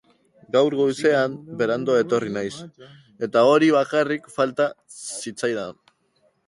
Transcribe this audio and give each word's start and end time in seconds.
Gaur 0.53 0.75
goizean 0.79 1.35
berandu 1.59 1.97
etorri 2.05 2.33
naiz, 2.39 2.55
eta 3.29 3.47
hori 3.53 3.73
bakarrik 3.79 4.27
falta 4.39 4.71
zitzaidan... 5.01 5.83